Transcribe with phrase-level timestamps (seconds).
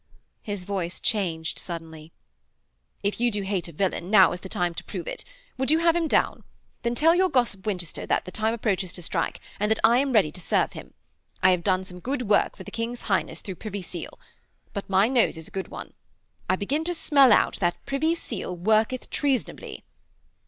[0.41, 2.11] His voice changed suddenly:
[3.03, 5.23] 'If you do hate a villain, now is the time to prove it.
[5.59, 6.43] Would you have him down?
[6.81, 10.11] Then tell your gossip Winchester that the time approaches to strike, and that I am
[10.11, 10.95] ready to serve him.
[11.43, 14.17] I have done some good work for the King's Highness through Privy Seal.
[14.73, 15.93] But my nose is a good one.
[16.49, 19.83] I begin to smell out that Privy Seal worketh treasonably.'